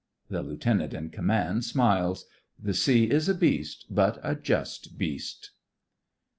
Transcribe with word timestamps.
The 0.31 0.41
lieutenant 0.41 0.95
in 0.95 1.11
command 1.11 1.63
smiles. 1.63 2.25
The 2.57 2.73
sea 2.73 3.03
is 3.11 3.29
a 3.29 3.35
beast, 3.35 3.85
but 3.87 4.17
a 4.23 4.33
just 4.33 4.97
beast. 4.97 5.51